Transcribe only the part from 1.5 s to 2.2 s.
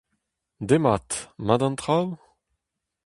an traoù?